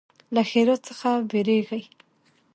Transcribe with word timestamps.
له 0.33 0.41
ښرا 0.49 0.75
څخه 0.87 1.09
ویریږي. 1.31 1.81